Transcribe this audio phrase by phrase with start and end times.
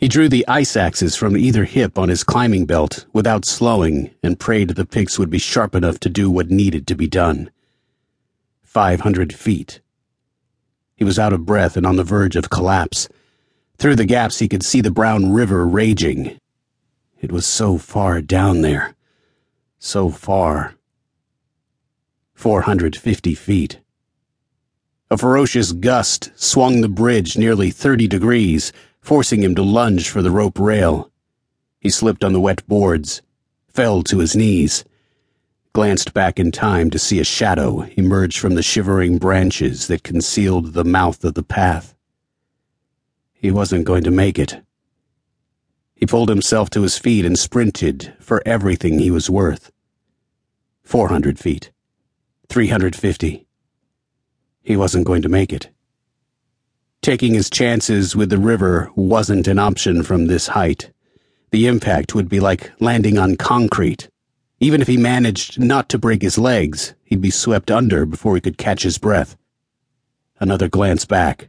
[0.00, 4.40] He drew the ice axes from either hip on his climbing belt without slowing and
[4.40, 7.50] prayed the picks would be sharp enough to do what needed to be done.
[8.62, 9.82] Five hundred feet.
[10.96, 13.10] He was out of breath and on the verge of collapse.
[13.76, 16.40] Through the gaps, he could see the brown river raging.
[17.20, 18.94] It was so far down there.
[19.78, 20.76] So far.
[22.32, 23.80] 450 feet.
[25.10, 30.30] A ferocious gust swung the bridge nearly 30 degrees, forcing him to lunge for the
[30.30, 31.10] rope rail.
[31.80, 33.22] He slipped on the wet boards,
[33.68, 34.84] fell to his knees,
[35.72, 40.72] glanced back in time to see a shadow emerge from the shivering branches that concealed
[40.72, 41.94] the mouth of the path.
[43.32, 44.60] He wasn't going to make it.
[45.94, 49.70] He pulled himself to his feet and sprinted for everything he was worth.
[50.82, 51.70] 400 feet.
[52.48, 53.46] 350.
[54.62, 55.70] He wasn't going to make it.
[57.02, 60.90] Taking his chances with the river wasn't an option from this height.
[61.50, 64.10] The impact would be like landing on concrete.
[64.60, 68.42] Even if he managed not to break his legs, he'd be swept under before he
[68.42, 69.38] could catch his breath.
[70.38, 71.48] Another glance back.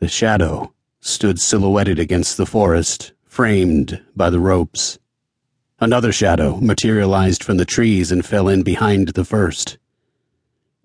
[0.00, 4.98] The shadow stood silhouetted against the forest, framed by the ropes.
[5.78, 9.78] Another shadow materialized from the trees and fell in behind the first.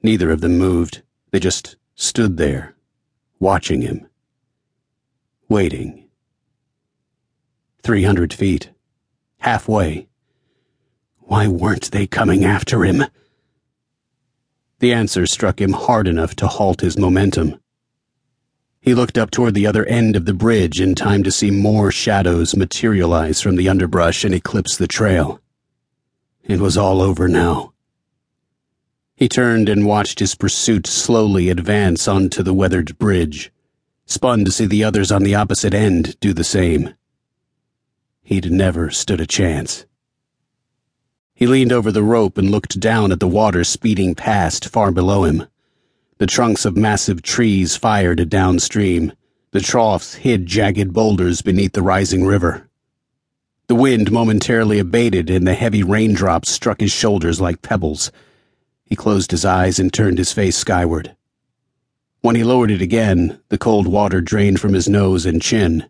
[0.03, 1.01] Neither of them moved.
[1.31, 2.75] They just stood there,
[3.41, 4.07] watching him.
[5.49, 6.07] Waiting.
[7.81, 8.69] Three hundred feet.
[9.39, 10.07] Halfway.
[11.17, 13.03] Why weren't they coming after him?
[14.77, 17.59] The answer struck him hard enough to halt his momentum.
[18.79, 21.91] He looked up toward the other end of the bridge in time to see more
[21.91, 25.41] shadows materialize from the underbrush and eclipse the trail.
[26.43, 27.73] It was all over now.
[29.21, 33.51] He turned and watched his pursuit slowly advance onto the weathered bridge,
[34.07, 36.95] spun to see the others on the opposite end do the same.
[38.23, 39.85] He'd never stood a chance.
[41.35, 45.25] He leaned over the rope and looked down at the water speeding past far below
[45.25, 45.45] him.
[46.17, 49.13] The trunks of massive trees fired downstream.
[49.51, 52.67] The troughs hid jagged boulders beneath the rising river.
[53.67, 58.11] The wind momentarily abated and the heavy raindrops struck his shoulders like pebbles.
[58.91, 61.15] He closed his eyes and turned his face skyward.
[62.19, 65.85] When he lowered it again, the cold water drained from his nose and chin.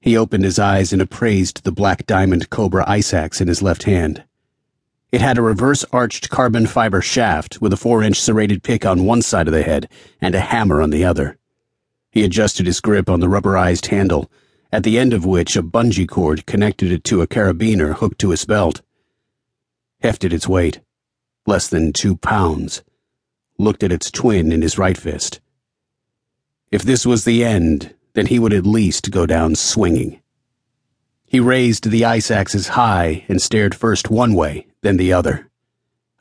[0.00, 3.82] He opened his eyes and appraised the black diamond cobra ice axe in his left
[3.82, 4.22] hand.
[5.10, 9.04] It had a reverse arched carbon fiber shaft with a four inch serrated pick on
[9.04, 9.88] one side of the head
[10.20, 11.36] and a hammer on the other.
[12.12, 14.30] He adjusted his grip on the rubberized handle,
[14.70, 18.30] at the end of which a bungee cord connected it to a carabiner hooked to
[18.30, 18.82] his belt.
[20.00, 20.78] Hefted its weight
[21.50, 22.84] less than two pounds,
[23.58, 25.40] looked at its twin in his right fist.
[26.70, 30.22] If this was the end, then he would at least go down swinging.
[31.26, 35.50] He raised the ice axes high and stared first one way, then the other.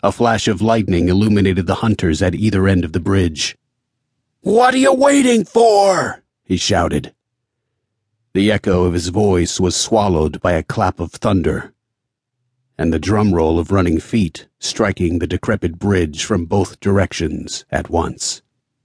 [0.01, 3.56] A flash of lightning illuminated the hunters at either end of the bridge.
[4.41, 6.23] What are you waiting for?
[6.44, 7.13] he shouted.
[8.34, 11.72] The echo of his voice was swallowed by a clap of thunder
[12.79, 17.90] and the drum roll of running feet striking the decrepit bridge from both directions at
[17.90, 18.41] once.